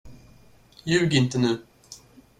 [0.93, 1.57] Ljug inte nu!